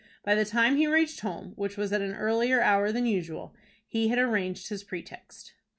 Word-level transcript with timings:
By 0.23 0.33
the 0.33 0.45
time 0.45 0.77
he 0.77 0.87
reached 0.87 1.19
home, 1.19 1.53
which 1.57 1.77
was 1.77 1.93
at 1.93 2.01
an 2.01 2.15
earlier 2.15 2.59
hour 2.59 2.91
than 2.91 3.05
usual, 3.05 3.53
he 3.85 4.07
had 4.07 4.17
arranged 4.17 4.69
his 4.69 4.83
pretext. 4.83 5.53